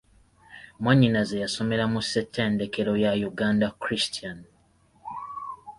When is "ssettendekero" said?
2.05-2.93